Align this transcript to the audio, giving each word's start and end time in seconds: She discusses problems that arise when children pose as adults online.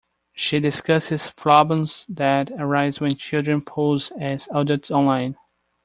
She 0.33 0.59
discusses 0.59 1.29
problems 1.29 2.07
that 2.09 2.49
arise 2.57 2.99
when 2.99 3.17
children 3.17 3.63
pose 3.63 4.09
as 4.19 4.47
adults 4.51 4.89
online. 4.89 5.35